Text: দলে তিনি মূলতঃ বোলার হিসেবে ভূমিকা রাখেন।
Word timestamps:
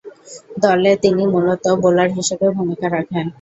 দলে 0.63 0.91
তিনি 1.03 1.23
মূলতঃ 1.33 1.67
বোলার 1.81 2.09
হিসেবে 2.17 2.47
ভূমিকা 2.57 2.87
রাখেন। 2.89 3.25